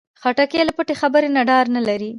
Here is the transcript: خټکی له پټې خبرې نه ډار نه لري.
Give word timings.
خټکی 0.21 0.61
له 0.67 0.73
پټې 0.77 0.93
خبرې 1.01 1.29
نه 1.35 1.41
ډار 1.49 1.65
نه 1.75 1.81
لري. 1.87 2.09